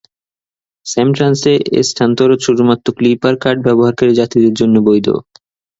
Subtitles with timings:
[0.85, 1.53] স্যামট্রান্সে
[1.81, 5.07] স্থানান্তর শুধুমাত্র clipper card ব্যবহারকারী যাত্রীদের জন্য বৈধ।